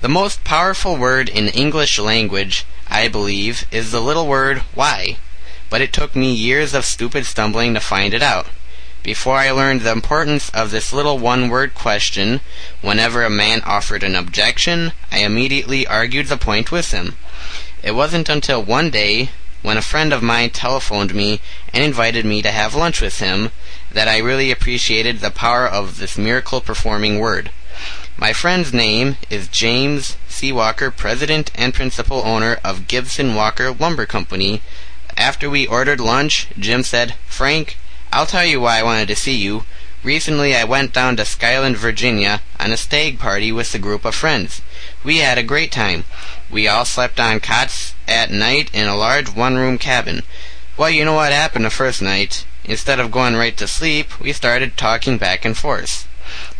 The 0.00 0.08
most 0.08 0.44
powerful 0.44 0.96
word 0.96 1.28
in 1.28 1.48
English 1.48 1.98
language, 1.98 2.64
I 2.88 3.08
believe, 3.08 3.66
is 3.70 3.92
the 3.92 4.00
little 4.00 4.26
word 4.26 4.58
why. 4.74 5.16
But 5.70 5.80
it 5.80 5.92
took 5.92 6.14
me 6.16 6.34
years 6.34 6.74
of 6.74 6.84
stupid 6.84 7.24
stumbling 7.24 7.72
to 7.74 7.80
find 7.80 8.12
it 8.12 8.22
out. 8.22 8.46
Before 9.02 9.36
I 9.36 9.50
learned 9.50 9.80
the 9.80 9.90
importance 9.90 10.48
of 10.50 10.70
this 10.70 10.92
little 10.92 11.18
one 11.18 11.48
word 11.48 11.74
question, 11.74 12.40
whenever 12.82 13.24
a 13.24 13.30
man 13.30 13.60
offered 13.62 14.04
an 14.04 14.14
objection, 14.14 14.92
I 15.10 15.18
immediately 15.18 15.86
argued 15.86 16.26
the 16.26 16.36
point 16.36 16.70
with 16.70 16.92
him. 16.92 17.16
It 17.82 17.96
wasn't 17.96 18.28
until 18.28 18.62
one 18.62 18.90
day, 18.90 19.30
when 19.62 19.76
a 19.76 19.82
friend 19.82 20.12
of 20.12 20.22
mine 20.22 20.50
telephoned 20.50 21.14
me 21.14 21.40
and 21.72 21.82
invited 21.82 22.24
me 22.24 22.42
to 22.42 22.50
have 22.50 22.74
lunch 22.74 23.00
with 23.00 23.20
him 23.20 23.50
that 23.90 24.08
I 24.08 24.18
really 24.18 24.50
appreciated 24.50 25.20
the 25.20 25.30
power 25.30 25.66
of 25.66 25.98
this 25.98 26.18
miracle 26.18 26.60
performing 26.60 27.18
word. 27.18 27.50
My 28.16 28.32
friend's 28.32 28.72
name 28.72 29.16
is 29.30 29.48
James 29.48 30.16
C. 30.28 30.52
Walker, 30.52 30.90
president 30.90 31.50
and 31.54 31.72
principal 31.72 32.22
owner 32.26 32.58
of 32.62 32.86
Gibson 32.86 33.34
Walker 33.34 33.72
Lumber 33.72 34.06
Company. 34.06 34.60
After 35.16 35.48
we 35.48 35.66
ordered 35.66 36.00
lunch, 36.00 36.48
Jim 36.58 36.82
said, 36.82 37.14
Frank, 37.26 37.78
I'll 38.12 38.26
tell 38.26 38.44
you 38.44 38.60
why 38.60 38.78
I 38.78 38.82
wanted 38.82 39.08
to 39.08 39.16
see 39.16 39.36
you. 39.36 39.64
Recently 40.02 40.54
I 40.54 40.64
went 40.64 40.92
down 40.92 41.16
to 41.16 41.24
Skyland, 41.24 41.76
Virginia 41.76 42.42
on 42.58 42.72
a 42.72 42.76
stag 42.76 43.18
party 43.18 43.52
with 43.52 43.74
a 43.74 43.78
group 43.78 44.04
of 44.04 44.14
friends. 44.14 44.60
We 45.04 45.18
had 45.18 45.38
a 45.38 45.42
great 45.42 45.70
time. 45.70 46.04
We 46.52 46.68
all 46.68 46.84
slept 46.84 47.18
on 47.18 47.40
cots 47.40 47.94
at 48.06 48.30
night 48.30 48.68
in 48.74 48.86
a 48.86 48.94
large 48.94 49.30
one-room 49.30 49.78
cabin. 49.78 50.22
Well, 50.76 50.90
you 50.90 51.02
know 51.02 51.14
what 51.14 51.32
happened 51.32 51.64
the 51.64 51.70
first 51.70 52.02
night. 52.02 52.44
Instead 52.64 53.00
of 53.00 53.10
going 53.10 53.36
right 53.36 53.56
to 53.56 53.66
sleep, 53.66 54.20
we 54.20 54.34
started 54.34 54.76
talking 54.76 55.16
back 55.16 55.46
and 55.46 55.56
forth. 55.56 56.06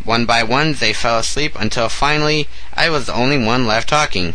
One 0.03 0.25
by 0.25 0.41
one, 0.41 0.73
they 0.73 0.93
fell 0.93 1.19
asleep 1.19 1.55
until 1.59 1.89
finally 1.89 2.47
I 2.73 2.89
was 2.89 3.05
the 3.05 3.13
only 3.13 3.37
one 3.37 3.67
left 3.67 3.87
talking. 3.87 4.33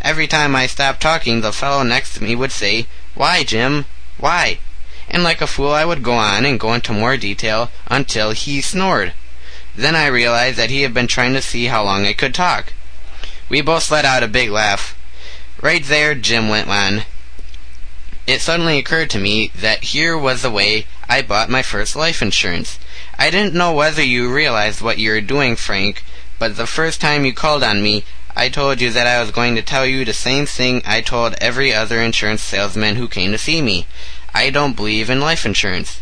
Every 0.00 0.26
time 0.26 0.56
I 0.56 0.66
stopped 0.66 1.02
talking, 1.02 1.42
the 1.42 1.52
fellow 1.52 1.82
next 1.82 2.14
to 2.14 2.22
me 2.22 2.34
would 2.34 2.50
say, 2.50 2.86
Why, 3.14 3.44
Jim? 3.44 3.84
Why? 4.16 4.58
And 5.10 5.22
like 5.22 5.42
a 5.42 5.46
fool, 5.46 5.72
I 5.72 5.84
would 5.84 6.02
go 6.02 6.14
on 6.14 6.46
and 6.46 6.58
go 6.58 6.72
into 6.72 6.94
more 6.94 7.18
detail 7.18 7.70
until 7.88 8.30
he 8.30 8.62
snored. 8.62 9.12
Then 9.76 9.94
I 9.94 10.06
realized 10.06 10.56
that 10.56 10.70
he 10.70 10.80
had 10.80 10.94
been 10.94 11.08
trying 11.08 11.34
to 11.34 11.42
see 11.42 11.66
how 11.66 11.84
long 11.84 12.06
I 12.06 12.14
could 12.14 12.34
talk. 12.34 12.72
We 13.54 13.60
both 13.60 13.88
let 13.88 14.04
out 14.04 14.24
a 14.24 14.26
big 14.26 14.50
laugh. 14.50 14.98
Right 15.62 15.84
there, 15.84 16.16
Jim 16.16 16.48
went 16.48 16.66
on. 16.66 17.02
It 18.26 18.40
suddenly 18.40 18.78
occurred 18.78 19.10
to 19.10 19.20
me 19.20 19.52
that 19.54 19.84
here 19.94 20.18
was 20.18 20.42
the 20.42 20.50
way 20.50 20.88
I 21.08 21.22
bought 21.22 21.48
my 21.48 21.62
first 21.62 21.94
life 21.94 22.20
insurance. 22.20 22.80
I 23.16 23.30
didn't 23.30 23.54
know 23.54 23.72
whether 23.72 24.02
you 24.02 24.28
realized 24.28 24.82
what 24.82 24.98
you 24.98 25.12
were 25.12 25.20
doing, 25.20 25.54
Frank, 25.54 26.02
but 26.40 26.56
the 26.56 26.66
first 26.66 27.00
time 27.00 27.24
you 27.24 27.32
called 27.32 27.62
on 27.62 27.80
me, 27.80 28.02
I 28.34 28.48
told 28.48 28.80
you 28.80 28.90
that 28.90 29.06
I 29.06 29.20
was 29.20 29.30
going 29.30 29.54
to 29.54 29.62
tell 29.62 29.86
you 29.86 30.04
the 30.04 30.12
same 30.12 30.46
thing 30.46 30.82
I 30.84 31.00
told 31.00 31.34
every 31.34 31.72
other 31.72 32.02
insurance 32.02 32.42
salesman 32.42 32.96
who 32.96 33.06
came 33.06 33.30
to 33.30 33.38
see 33.38 33.62
me. 33.62 33.86
I 34.34 34.50
don't 34.50 34.74
believe 34.74 35.08
in 35.08 35.20
life 35.20 35.46
insurance. 35.46 36.00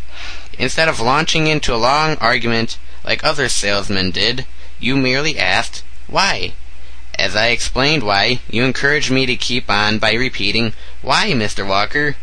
Instead 0.57 0.89
of 0.89 0.99
launching 0.99 1.45
into 1.45 1.71
a 1.71 1.77
long 1.77 2.15
argument 2.15 2.79
like 3.05 3.23
other 3.23 3.47
salesmen 3.47 4.09
did, 4.09 4.47
you 4.79 4.97
merely 4.97 5.37
asked, 5.37 5.83
why? 6.07 6.53
As 7.19 7.35
I 7.35 7.47
explained 7.47 8.01
why, 8.01 8.39
you 8.49 8.63
encouraged 8.63 9.11
me 9.11 9.27
to 9.27 9.35
keep 9.35 9.69
on 9.69 9.99
by 9.99 10.13
repeating, 10.13 10.73
Why, 11.01 11.31
Mr. 11.31 11.67
Walker? 11.67 12.15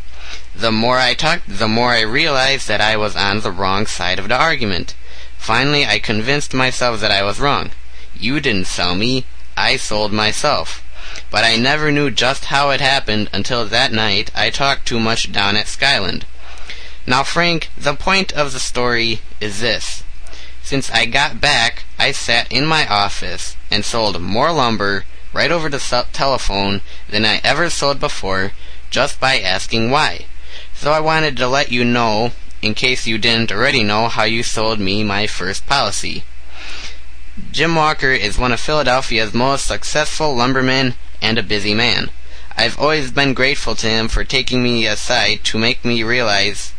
The 0.54 0.72
more 0.72 0.98
I 0.98 1.14
talked, 1.14 1.44
the 1.46 1.68
more 1.68 1.92
I 1.92 2.00
realized 2.00 2.66
that 2.66 2.80
I 2.80 2.96
was 2.96 3.14
on 3.14 3.40
the 3.40 3.52
wrong 3.52 3.86
side 3.86 4.18
of 4.18 4.28
the 4.28 4.36
argument. 4.36 4.94
Finally, 5.38 5.86
I 5.86 6.00
convinced 6.00 6.54
myself 6.54 7.00
that 7.00 7.12
I 7.12 7.22
was 7.22 7.38
wrong. 7.38 7.70
You 8.14 8.40
didn't 8.40 8.66
sell 8.66 8.94
me, 8.94 9.26
I 9.56 9.76
sold 9.76 10.12
myself. 10.12 10.82
But 11.30 11.44
I 11.44 11.56
never 11.56 11.92
knew 11.92 12.10
just 12.10 12.46
how 12.46 12.70
it 12.70 12.80
happened 12.80 13.30
until 13.32 13.64
that 13.66 13.92
night 13.92 14.30
I 14.34 14.50
talked 14.50 14.86
too 14.86 14.98
much 14.98 15.30
down 15.30 15.56
at 15.56 15.68
Skyland. 15.68 16.26
Now, 17.06 17.22
Frank, 17.22 17.68
the 17.76 17.94
point 17.94 18.32
of 18.32 18.52
the 18.52 18.60
story 18.60 19.20
is 19.40 19.60
this. 19.60 20.02
Since 20.70 20.88
I 20.92 21.04
got 21.06 21.40
back, 21.40 21.82
I 21.98 22.12
sat 22.12 22.46
in 22.52 22.64
my 22.64 22.86
office 22.86 23.56
and 23.72 23.84
sold 23.84 24.20
more 24.20 24.52
lumber 24.52 25.04
right 25.32 25.50
over 25.50 25.68
the 25.68 25.80
telephone 26.12 26.82
than 27.08 27.24
I 27.24 27.40
ever 27.42 27.68
sold 27.70 27.98
before 27.98 28.52
just 28.88 29.18
by 29.18 29.40
asking 29.40 29.90
why. 29.90 30.26
So 30.72 30.92
I 30.92 31.00
wanted 31.00 31.36
to 31.38 31.48
let 31.48 31.72
you 31.72 31.84
know, 31.84 32.30
in 32.62 32.74
case 32.74 33.04
you 33.04 33.18
didn't 33.18 33.50
already 33.50 33.82
know, 33.82 34.06
how 34.06 34.22
you 34.22 34.44
sold 34.44 34.78
me 34.78 35.02
my 35.02 35.26
first 35.26 35.66
policy. 35.66 36.22
Jim 37.50 37.74
Walker 37.74 38.12
is 38.12 38.38
one 38.38 38.52
of 38.52 38.60
Philadelphia's 38.60 39.34
most 39.34 39.66
successful 39.66 40.36
lumbermen 40.36 40.94
and 41.20 41.36
a 41.36 41.42
busy 41.42 41.74
man. 41.74 42.10
I've 42.56 42.78
always 42.78 43.10
been 43.10 43.34
grateful 43.34 43.74
to 43.74 43.88
him 43.88 44.06
for 44.06 44.22
taking 44.22 44.62
me 44.62 44.86
aside 44.86 45.42
to 45.46 45.58
make 45.58 45.84
me 45.84 46.04
realize, 46.04 46.72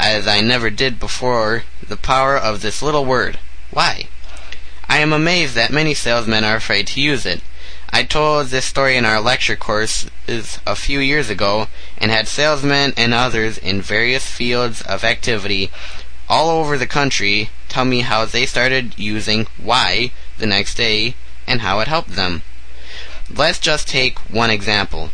as 0.00 0.28
I 0.28 0.40
never 0.40 0.70
did 0.70 1.00
before, 1.00 1.64
the 1.86 1.96
power 1.96 2.36
of 2.36 2.62
this 2.62 2.82
little 2.82 3.04
word, 3.04 3.38
why. 3.70 4.08
I 4.88 4.98
am 4.98 5.12
amazed 5.12 5.54
that 5.54 5.72
many 5.72 5.92
salesmen 5.92 6.44
are 6.44 6.56
afraid 6.56 6.86
to 6.88 7.00
use 7.00 7.26
it. 7.26 7.42
I 7.90 8.04
told 8.04 8.48
this 8.48 8.64
story 8.64 8.96
in 8.96 9.04
our 9.04 9.20
lecture 9.20 9.56
courses 9.56 10.10
a 10.66 10.76
few 10.76 11.00
years 11.00 11.30
ago 11.30 11.68
and 11.96 12.10
had 12.10 12.28
salesmen 12.28 12.92
and 12.96 13.12
others 13.12 13.58
in 13.58 13.82
various 13.82 14.26
fields 14.26 14.82
of 14.82 15.04
activity 15.04 15.70
all 16.28 16.50
over 16.50 16.76
the 16.76 16.86
country 16.86 17.50
tell 17.68 17.84
me 17.84 18.00
how 18.00 18.24
they 18.24 18.46
started 18.46 18.98
using 18.98 19.46
why 19.56 20.10
the 20.36 20.46
next 20.46 20.74
day 20.74 21.14
and 21.46 21.62
how 21.62 21.80
it 21.80 21.88
helped 21.88 22.10
them. 22.10 22.42
Let's 23.34 23.58
just 23.58 23.88
take 23.88 24.18
one 24.30 24.50
example. 24.50 25.10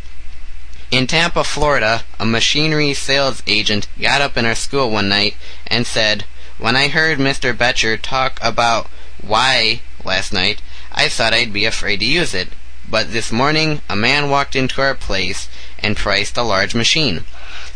In 0.94 1.08
Tampa, 1.08 1.42
Florida, 1.42 2.04
a 2.20 2.24
machinery 2.24 2.94
sales 2.94 3.42
agent 3.48 3.88
got 4.00 4.20
up 4.20 4.36
in 4.36 4.46
our 4.46 4.54
school 4.54 4.92
one 4.92 5.08
night 5.08 5.34
and 5.66 5.88
said, 5.88 6.24
When 6.56 6.76
I 6.76 6.86
heard 6.86 7.18
Mr. 7.18 7.52
Bettger 7.52 8.00
talk 8.00 8.38
about 8.40 8.86
why 9.20 9.80
last 10.04 10.32
night, 10.32 10.62
I 10.92 11.08
thought 11.08 11.34
I'd 11.34 11.52
be 11.52 11.64
afraid 11.64 11.98
to 11.98 12.06
use 12.06 12.32
it. 12.32 12.50
But 12.88 13.12
this 13.12 13.32
morning 13.32 13.82
a 13.88 13.96
man 13.96 14.30
walked 14.30 14.54
into 14.54 14.80
our 14.80 14.94
place 14.94 15.48
and 15.80 15.96
priced 15.96 16.36
a 16.36 16.44
large 16.44 16.76
machine. 16.76 17.24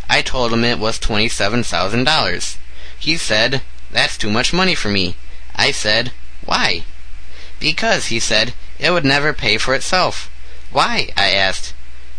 I 0.09 0.23
told 0.23 0.53
him 0.53 0.63
it 0.63 0.79
was 0.79 1.01
$27,000. 1.01 2.57
He 3.01 3.17
said, 3.17 3.63
That's 3.91 4.17
too 4.17 4.31
much 4.31 4.53
money 4.53 4.77
for 4.77 4.91
me. 4.91 5.17
I 5.57 5.73
said, 5.73 6.13
Why? 6.45 6.85
Because, 7.59 8.07
he 8.07 8.21
said, 8.21 8.55
it 8.79 8.93
would 8.93 9.05
never 9.05 9.33
pay 9.33 9.59
for 9.59 9.75
itself. 9.75 10.31
Why? 10.71 11.11
I 11.17 11.33
asked. 11.33 11.75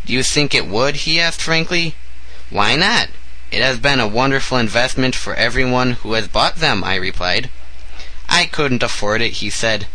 Do 0.10 0.16
you 0.16 0.24
think 0.24 0.56
it 0.56 0.66
would? 0.66 0.96
he 1.06 1.20
asked 1.20 1.40
frankly. 1.40 1.94
Why 2.50 2.76
not? 2.76 3.10
It 3.52 3.62
has 3.62 3.78
been 3.78 4.00
a 4.00 4.08
wonderful 4.08 4.58
investment 4.58 5.14
for 5.14 5.36
everyone 5.36 5.92
who 6.02 6.14
has 6.14 6.28
bought 6.28 6.56
them, 6.56 6.84
I 6.84 6.96
replied. 6.96 7.52
I 8.28 8.48
couldn't 8.48 8.82
afford 8.82 9.22
it, 9.22 9.34
he 9.34 9.52
said. 9.52 9.86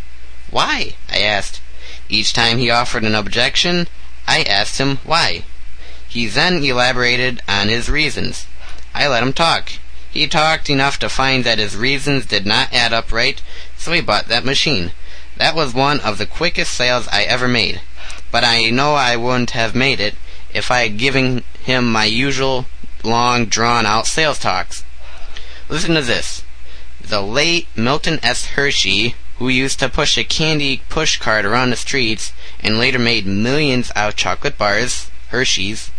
Why? 0.50 0.94
I 1.10 1.18
asked. 1.18 1.60
Each 2.08 2.32
time 2.32 2.58
he 2.58 2.70
offered 2.70 3.02
an 3.02 3.16
objection, 3.16 3.88
I 4.24 4.44
asked 4.44 4.78
him 4.78 4.98
why. 5.02 5.42
He 6.08 6.28
then 6.28 6.62
elaborated 6.62 7.42
on 7.48 7.66
his 7.66 7.90
reasons. 7.90 8.46
I 8.94 9.08
let 9.08 9.24
him 9.24 9.32
talk. 9.32 9.72
He 10.12 10.28
talked 10.28 10.70
enough 10.70 10.96
to 11.00 11.08
find 11.08 11.42
that 11.42 11.58
his 11.58 11.74
reasons 11.74 12.24
did 12.24 12.46
not 12.46 12.72
add 12.72 12.92
up 12.92 13.10
right, 13.10 13.42
so 13.76 13.90
he 13.90 14.00
bought 14.00 14.28
that 14.28 14.44
machine. 14.44 14.92
That 15.38 15.56
was 15.56 15.74
one 15.74 15.98
of 15.98 16.18
the 16.18 16.26
quickest 16.26 16.72
sales 16.72 17.08
I 17.08 17.24
ever 17.24 17.48
made. 17.48 17.80
But 18.34 18.42
I 18.42 18.68
know 18.70 18.96
I 18.96 19.14
wouldn't 19.14 19.52
have 19.52 19.76
made 19.76 20.00
it 20.00 20.16
if 20.52 20.68
I 20.68 20.80
had 20.80 20.98
given 20.98 21.44
him 21.62 21.92
my 21.92 22.04
usual 22.04 22.66
long, 23.04 23.46
drawn 23.46 23.86
out 23.86 24.08
sales 24.08 24.40
talks. 24.40 24.82
Listen 25.68 25.94
to 25.94 26.02
this. 26.02 26.42
The 27.00 27.20
late 27.20 27.68
Milton 27.76 28.18
S. 28.24 28.46
Hershey, 28.56 29.14
who 29.38 29.48
used 29.48 29.78
to 29.78 29.88
push 29.88 30.18
a 30.18 30.24
candy 30.24 30.82
push 30.88 31.16
cart 31.16 31.44
around 31.44 31.70
the 31.70 31.76
streets 31.76 32.32
and 32.58 32.76
later 32.76 32.98
made 32.98 33.24
millions 33.24 33.92
out 33.94 34.08
of 34.08 34.16
chocolate 34.16 34.58
bars, 34.58 35.12
Hershey's, 35.28 35.92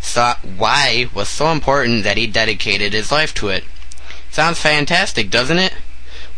thought 0.00 0.44
why 0.44 1.08
was 1.12 1.28
so 1.28 1.50
important 1.50 2.04
that 2.04 2.16
he 2.16 2.28
dedicated 2.28 2.92
his 2.92 3.10
life 3.10 3.34
to 3.34 3.48
it. 3.48 3.64
Sounds 4.30 4.60
fantastic, 4.60 5.28
doesn't 5.28 5.58
it? 5.58 5.74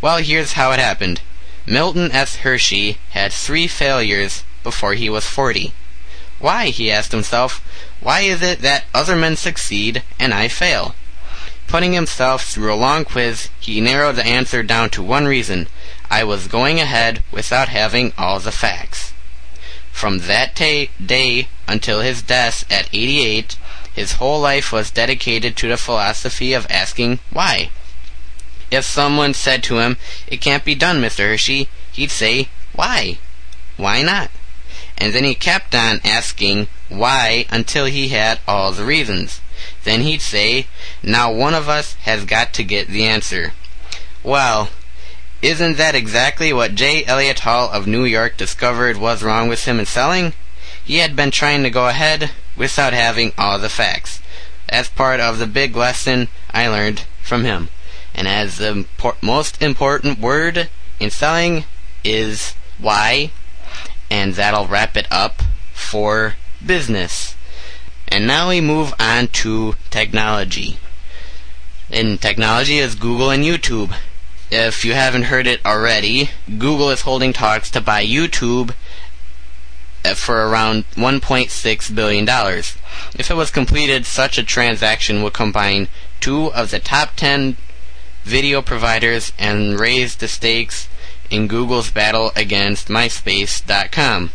Well, 0.01 0.17
here's 0.17 0.53
how 0.53 0.71
it 0.71 0.79
happened. 0.79 1.21
Milton 1.67 2.11
S. 2.11 2.37
Hershey 2.37 2.97
had 3.11 3.31
three 3.31 3.67
failures 3.67 4.43
before 4.63 4.93
he 4.93 5.09
was 5.09 5.25
forty. 5.27 5.73
Why, 6.39 6.69
he 6.69 6.91
asked 6.91 7.11
himself, 7.11 7.61
why 8.03 8.21
is 8.21 8.41
it 8.41 8.59
that 8.59 8.83
other 8.93 9.15
men 9.15 9.37
succeed 9.37 10.03
and 10.19 10.33
I 10.33 10.49
fail? 10.49 10.93
Putting 11.67 11.93
himself 11.93 12.43
through 12.43 12.73
a 12.73 12.75
long 12.75 13.05
quiz, 13.05 13.49
he 13.61 13.79
narrowed 13.79 14.17
the 14.17 14.25
answer 14.25 14.61
down 14.61 14.89
to 14.89 15.01
one 15.01 15.25
reason. 15.25 15.67
I 16.11 16.25
was 16.25 16.47
going 16.47 16.81
ahead 16.81 17.23
without 17.31 17.69
having 17.69 18.11
all 18.17 18.39
the 18.39 18.51
facts. 18.51 19.13
From 19.91 20.19
that 20.19 20.53
day 20.53 21.47
until 21.65 22.01
his 22.01 22.21
death 22.21 22.69
at 22.69 22.89
88, 22.91 23.55
his 23.93 24.13
whole 24.13 24.41
life 24.41 24.73
was 24.73 24.91
dedicated 24.91 25.55
to 25.55 25.69
the 25.69 25.77
philosophy 25.77 26.51
of 26.51 26.67
asking 26.69 27.19
why. 27.31 27.69
If 28.69 28.83
someone 28.83 29.33
said 29.33 29.63
to 29.63 29.79
him, 29.79 29.95
It 30.27 30.41
can't 30.41 30.65
be 30.65 30.75
done, 30.75 31.01
Mr. 31.01 31.29
Hershey, 31.29 31.69
he'd 31.93 32.11
say, 32.11 32.49
Why? 32.73 33.17
Why 33.77 34.01
not? 34.01 34.29
And 34.97 35.13
then 35.13 35.23
he 35.23 35.35
kept 35.35 35.75
on 35.75 35.99
asking 36.03 36.67
why 36.89 37.45
until 37.49 37.85
he 37.85 38.09
had 38.09 38.39
all 38.47 38.71
the 38.71 38.85
reasons. 38.85 39.41
Then 39.83 40.01
he'd 40.01 40.21
say, 40.21 40.67
Now 41.01 41.31
one 41.31 41.53
of 41.53 41.69
us 41.69 41.93
has 42.01 42.25
got 42.25 42.53
to 42.53 42.63
get 42.63 42.87
the 42.87 43.03
answer. 43.03 43.53
Well, 44.23 44.69
isn't 45.41 45.77
that 45.77 45.95
exactly 45.95 46.53
what 46.53 46.75
J. 46.75 47.05
Elliott 47.05 47.39
Hall 47.39 47.69
of 47.69 47.85
New 47.85 48.05
York 48.05 48.37
discovered 48.37 48.97
was 48.97 49.23
wrong 49.23 49.49
with 49.49 49.65
him 49.65 49.79
in 49.79 49.85
selling? 49.85 50.33
He 50.83 50.97
had 50.97 51.15
been 51.15 51.31
trying 51.31 51.63
to 51.63 51.69
go 51.69 51.87
ahead 51.87 52.31
without 52.55 52.93
having 52.93 53.33
all 53.37 53.59
the 53.59 53.69
facts. 53.69 54.21
That's 54.69 54.89
part 54.89 55.19
of 55.19 55.39
the 55.39 55.47
big 55.47 55.75
lesson 55.75 56.29
I 56.51 56.67
learned 56.67 57.03
from 57.21 57.43
him. 57.43 57.69
And 58.15 58.27
as 58.27 58.57
the 58.57 58.85
impor- 58.85 59.21
most 59.21 59.61
important 59.61 60.19
word 60.19 60.69
in 60.99 61.09
selling 61.09 61.65
is 62.03 62.55
why, 62.77 63.31
and 64.13 64.35
that'll 64.35 64.67
wrap 64.67 64.95
it 64.95 65.07
up 65.09 65.41
for 65.73 66.35
business. 66.63 67.35
And 68.07 68.27
now 68.27 68.49
we 68.49 68.61
move 68.61 68.93
on 68.99 69.27
to 69.29 69.73
technology. 69.89 70.77
In 71.89 72.19
technology 72.19 72.77
is 72.77 72.93
Google 72.93 73.31
and 73.31 73.43
YouTube. 73.43 73.95
If 74.51 74.85
you 74.85 74.93
haven't 74.93 75.23
heard 75.23 75.47
it 75.47 75.65
already, 75.65 76.29
Google 76.47 76.91
is 76.91 77.01
holding 77.01 77.33
talks 77.33 77.71
to 77.71 77.81
buy 77.81 78.05
YouTube 78.05 78.75
for 80.13 80.47
around 80.47 80.85
$1.6 80.91 81.95
billion. 81.95 82.29
If 83.15 83.31
it 83.31 83.35
was 83.35 83.49
completed, 83.49 84.05
such 84.05 84.37
a 84.37 84.43
transaction 84.43 85.23
would 85.23 85.33
combine 85.33 85.87
two 86.19 86.53
of 86.53 86.69
the 86.69 86.79
top 86.79 87.15
10 87.15 87.57
video 88.23 88.61
providers 88.61 89.33
and 89.39 89.79
raise 89.79 90.17
the 90.17 90.27
stakes 90.27 90.87
in 91.33 91.47
Google's 91.47 91.89
battle 91.89 92.31
against 92.35 92.87
MySpace.com. 92.87 94.29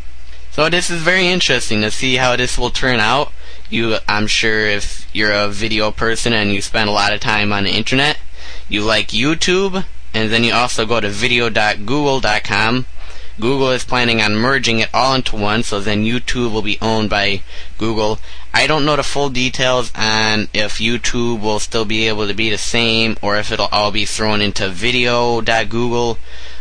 So 0.50 0.68
this 0.68 0.90
is 0.90 1.00
very 1.00 1.28
interesting 1.28 1.80
to 1.82 1.90
see 1.90 2.16
how 2.16 2.34
this 2.34 2.58
will 2.58 2.70
turn 2.70 2.98
out. 2.98 3.32
You, 3.70 3.98
I'm 4.08 4.26
sure 4.26 4.66
if 4.66 5.06
you're 5.14 5.32
a 5.32 5.48
video 5.48 5.92
person 5.92 6.32
and 6.32 6.50
you 6.50 6.61
spend 6.61 6.88
a 6.88 6.92
lot 6.92 7.12
of 7.12 7.20
time 7.20 7.52
on 7.52 7.64
the 7.64 7.70
internet, 7.70 8.18
you 8.68 8.82
like 8.82 9.08
YouTube, 9.08 9.84
and 10.12 10.32
then 10.32 10.42
you 10.42 10.52
also 10.52 10.84
go 10.84 11.00
to 11.00 11.08
video.google.com. 11.08 12.87
Google 13.40 13.70
is 13.70 13.84
planning 13.84 14.20
on 14.20 14.34
merging 14.34 14.80
it 14.80 14.88
all 14.92 15.14
into 15.14 15.37
one, 15.37 15.62
so 15.62 15.78
then 15.78 16.04
YouTube 16.04 16.52
will 16.52 16.62
be 16.62 16.78
owned 16.82 17.08
by 17.08 17.42
Google. 17.76 18.18
I 18.52 18.66
don't 18.66 18.84
know 18.84 18.96
the 18.96 19.04
full 19.04 19.30
details 19.30 19.92
on 19.94 20.48
if 20.52 20.78
YouTube 20.78 21.40
will 21.40 21.61
still 21.61 21.84
be 21.84 22.08
able 22.08 22.26
to 22.26 22.34
be 22.34 22.50
the 22.50 22.58
same, 22.58 23.16
or 23.22 23.37
if 23.37 23.52
it'll 23.52 23.68
all 23.70 23.92
be 23.92 24.06
thrown 24.06 24.40
into 24.40 24.68
video.google, 24.68 26.18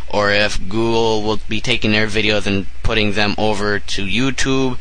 or 0.09 0.31
if 0.31 0.57
Google 0.69 1.23
will 1.23 1.39
be 1.49 1.61
taking 1.61 1.91
their 1.91 2.07
videos 2.07 2.47
and 2.47 2.67
putting 2.83 3.13
them 3.13 3.35
over 3.37 3.79
to 3.79 4.05
YouTube. 4.05 4.79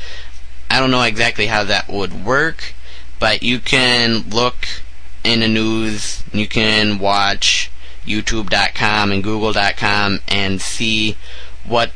I 0.71 0.81
don't 0.81 0.91
know 0.91 1.03
exactly 1.03 1.47
how 1.47 1.65
that 1.65 1.89
would 1.89 2.25
work, 2.25 2.75
but 3.19 3.43
you 3.43 3.59
can 3.59 4.29
look 4.31 4.67
in 5.25 5.41
the 5.41 5.49
news, 5.49 6.23
you 6.33 6.47
can 6.47 6.99
watch 6.99 7.71
YouTube.com 8.07 9.11
and 9.11 9.23
Google.com 9.23 10.21
and 10.29 10.61
see 10.61 11.17
what 11.65 11.91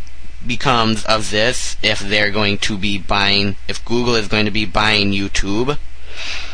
becomes 0.44 1.04
of 1.04 1.30
this 1.30 1.76
if 1.82 2.00
they're 2.00 2.30
going 2.30 2.58
to 2.58 2.76
be 2.76 2.98
buying, 2.98 3.56
if 3.68 3.84
Google 3.84 4.14
is 4.14 4.28
going 4.28 4.46
to 4.46 4.50
be 4.50 4.64
buying 4.64 5.12
YouTube. 5.12 5.78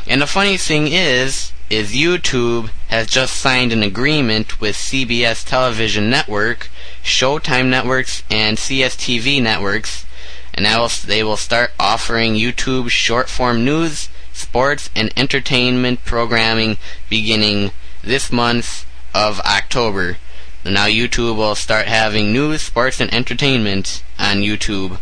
And 0.07 0.21
the 0.21 0.27
funny 0.27 0.57
thing 0.57 0.89
is, 0.89 1.53
is 1.69 1.93
YouTube 1.93 2.71
has 2.89 3.09
just 3.09 3.37
signed 3.37 3.73
an 3.73 3.83
agreement 3.83 4.61
with 4.61 4.77
CBS 4.77 5.45
Television 5.45 6.09
Network, 6.09 6.69
Showtime 7.03 7.69
Networks, 7.69 8.23
and 8.31 8.57
CSTV 8.57 9.43
Networks, 9.43 10.07
and 10.55 10.65
now 10.65 10.87
they 10.87 11.25
will 11.25 11.37
start 11.37 11.73
offering 11.79 12.35
YouTube 12.35 12.91
short 12.91 13.29
form 13.29 13.65
news, 13.65 14.09
sports, 14.33 14.91
and 14.95 15.13
entertainment 15.17 16.05
programming 16.05 16.77
beginning 17.11 17.73
this 18.03 18.31
month 18.31 18.87
of 19.13 19.41
October. 19.41 20.19
Now 20.65 20.87
YouTube 20.87 21.37
will 21.37 21.55
start 21.55 21.87
having 21.87 22.33
news, 22.33 22.63
sports, 22.63 23.01
and 23.01 23.13
entertainment 23.13 24.03
on 24.19 24.39
YouTube. 24.39 24.99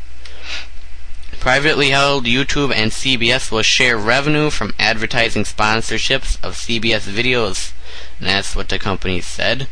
Privately 1.44 1.90
held 1.90 2.24
YouTube 2.24 2.72
and 2.74 2.90
CBS 2.90 3.50
will 3.50 3.60
share 3.60 3.98
revenue 3.98 4.48
from 4.48 4.72
advertising 4.78 5.42
sponsorships 5.44 6.42
of 6.42 6.54
CBS 6.54 7.06
videos. 7.06 7.74
And 8.18 8.28
that's 8.28 8.56
what 8.56 8.70
the 8.70 8.78
company 8.78 9.20
said. 9.20 9.68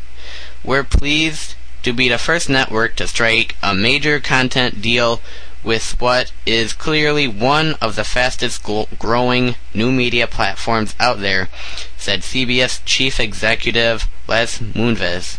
We're 0.62 0.84
pleased 0.84 1.54
to 1.82 1.94
be 1.94 2.10
the 2.10 2.18
first 2.18 2.50
network 2.50 2.96
to 2.96 3.08
strike 3.08 3.56
a 3.62 3.72
major 3.74 4.20
content 4.20 4.82
deal 4.82 5.22
with 5.64 5.98
what 5.98 6.30
is 6.44 6.74
clearly 6.74 7.26
one 7.26 7.76
of 7.80 7.96
the 7.96 8.04
fastest 8.04 8.62
growing 8.98 9.54
new 9.72 9.90
media 9.90 10.26
platforms 10.26 10.94
out 11.00 11.20
there, 11.20 11.48
said 11.96 12.20
CBS 12.20 12.82
Chief 12.84 13.18
Executive 13.18 14.06
Les 14.28 14.58
Moonves. 14.58 15.38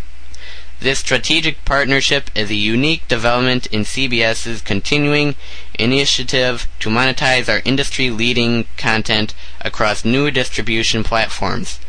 This 0.83 0.99
strategic 0.99 1.63
partnership 1.63 2.29
is 2.35 2.49
a 2.49 2.55
unique 2.55 3.07
development 3.07 3.67
in 3.67 3.85
CBS's 3.85 4.61
continuing 4.61 5.35
initiative 5.79 6.67
to 6.81 6.89
monetize 6.89 7.47
our 7.47 7.61
industry-leading 7.63 8.65
content 8.75 9.33
across 9.61 10.03
new 10.03 10.29
distribution 10.29 11.05
platforms. 11.05 11.79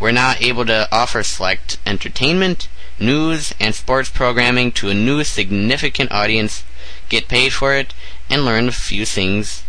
We're 0.00 0.10
now 0.10 0.34
able 0.40 0.66
to 0.66 0.88
offer 0.90 1.22
select 1.22 1.78
entertainment, 1.86 2.66
news, 2.98 3.54
and 3.60 3.72
sports 3.72 4.10
programming 4.10 4.72
to 4.72 4.88
a 4.88 4.94
new 4.94 5.22
significant 5.22 6.10
audience, 6.10 6.64
get 7.08 7.28
paid 7.28 7.52
for 7.52 7.76
it, 7.76 7.94
and 8.28 8.44
learn 8.44 8.66
a 8.66 8.72
few 8.72 9.06
things 9.06 9.62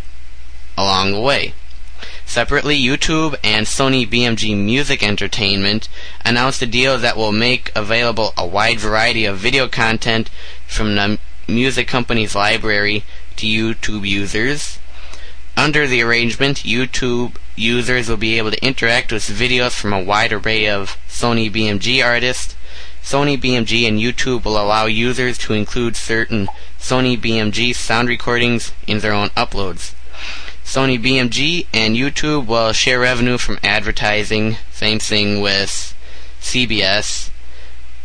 along 0.76 1.12
the 1.12 1.22
way. 1.22 1.54
Separately, 2.26 2.82
YouTube 2.82 3.36
and 3.44 3.66
Sony 3.66 4.08
BMG 4.08 4.58
Music 4.58 5.04
Entertainment 5.04 5.90
announced 6.24 6.62
a 6.62 6.66
deal 6.66 6.98
that 6.98 7.18
will 7.18 7.32
make 7.32 7.72
available 7.76 8.34
a 8.38 8.46
wide 8.46 8.80
variety 8.80 9.26
of 9.26 9.38
video 9.38 9.68
content 9.68 10.30
from 10.66 10.96
the 10.96 11.20
music 11.48 11.88
company's 11.88 12.36
library 12.36 13.04
to 13.36 13.46
YouTube 13.46 14.08
users. 14.08 14.80
Under 15.58 15.86
the 15.86 16.02
arrangement, 16.02 16.64
YouTube 16.64 17.36
users 17.56 18.08
will 18.08 18.18
be 18.18 18.38
able 18.38 18.52
to 18.52 18.66
interact 18.66 19.12
with 19.12 19.24
videos 19.24 19.72
from 19.72 19.94
a 19.94 20.02
wide 20.02 20.32
array 20.32 20.68
of 20.68 20.98
Sony 21.08 21.52
BMG 21.52 22.04
artists. 22.04 22.56
Sony 23.04 23.40
BMG 23.40 23.88
and 23.88 24.00
YouTube 24.00 24.46
will 24.46 24.58
allow 24.58 24.86
users 24.86 25.38
to 25.40 25.54
include 25.54 25.96
certain 25.96 26.48
Sony 26.80 27.20
BMG 27.20 27.76
sound 27.76 28.08
recordings 28.08 28.72
in 28.88 29.00
their 29.00 29.14
own 29.14 29.30
uploads. 29.30 29.94
Sony 30.64 31.02
BMG 31.02 31.68
and 31.74 31.96
YouTube 31.96 32.48
will 32.48 32.72
share 32.72 33.00
revenue 33.00 33.38
from 33.38 33.60
advertising. 33.64 34.58
Same 34.72 35.00
thing 35.00 35.42
with 35.42 35.96
CBS. 36.40 37.30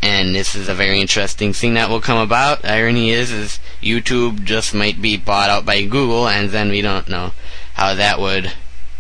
And 0.03 0.35
this 0.35 0.55
is 0.55 0.69
a 0.69 0.75
very 0.75 1.01
interesting 1.01 1.53
thing 1.53 1.75
that 1.75 1.89
will 1.89 2.01
come 2.01 2.19
about. 2.19 2.65
Irony 2.65 3.11
is, 3.11 3.31
is 3.31 3.61
YouTube 3.83 4.45
just 4.45 4.75
might 4.75 5.01
be 5.01 5.17
bought 5.17 5.51
out 5.51 5.65
by 5.65 5.83
Google, 5.83 6.29
and 6.29 6.51
then 6.51 6.69
we 6.69 6.83
don't 6.83 7.09
know 7.09 7.33
how 7.75 7.95
that 7.95 8.21
would 8.21 8.53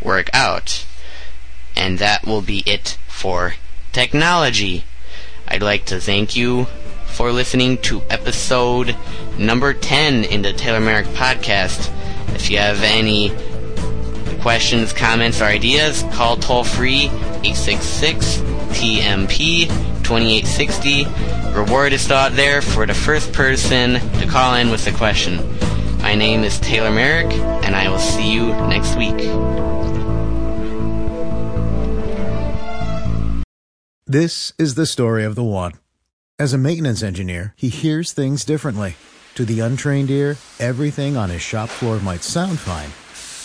work 0.02 0.30
out. 0.32 0.86
And 1.76 1.98
that 1.98 2.26
will 2.26 2.42
be 2.42 2.62
it 2.66 2.98
for 3.08 3.54
technology. 3.92 4.84
I'd 5.46 5.62
like 5.62 5.84
to 5.86 6.00
thank 6.00 6.34
you 6.34 6.66
for 7.06 7.32
listening 7.32 7.78
to 7.78 8.02
episode 8.10 8.96
number 9.38 9.72
10 9.72 10.24
in 10.24 10.42
the 10.42 10.52
Taylor 10.52 10.80
Merrick 10.80 11.06
podcast. 11.06 11.90
If 12.34 12.50
you 12.50 12.58
have 12.58 12.82
any 12.82 13.30
questions, 14.46 14.92
comments, 14.92 15.40
or 15.40 15.46
ideas, 15.46 16.04
call 16.12 16.36
toll 16.36 16.62
free 16.62 17.06
866 17.42 18.36
TMP 18.78 19.66
2860. 20.04 21.04
Reward 21.52 21.92
is 21.92 22.06
thought 22.06 22.30
there 22.34 22.62
for 22.62 22.86
the 22.86 22.94
first 22.94 23.32
person 23.32 23.94
to 24.20 24.26
call 24.28 24.54
in 24.54 24.70
with 24.70 24.86
a 24.86 24.92
question. 24.92 25.38
My 25.98 26.14
name 26.14 26.44
is 26.44 26.60
Taylor 26.60 26.92
Merrick, 26.92 27.32
and 27.64 27.74
I 27.74 27.88
will 27.88 27.98
see 27.98 28.32
you 28.32 28.46
next 28.68 28.94
week. 28.94 29.16
This 34.06 34.52
is 34.60 34.76
the 34.76 34.86
story 34.86 35.24
of 35.24 35.34
the 35.34 35.42
one. 35.42 35.72
As 36.38 36.52
a 36.52 36.58
maintenance 36.58 37.02
engineer, 37.02 37.52
he 37.56 37.68
hears 37.68 38.12
things 38.12 38.44
differently. 38.44 38.94
To 39.34 39.44
the 39.44 39.58
untrained 39.58 40.08
ear, 40.08 40.36
everything 40.60 41.16
on 41.16 41.30
his 41.30 41.42
shop 41.42 41.68
floor 41.68 41.98
might 41.98 42.22
sound 42.22 42.60
fine, 42.60 42.90